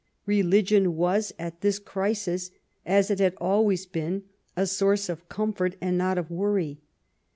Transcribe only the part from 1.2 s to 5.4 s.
at thia crisis, as it had always been, a source of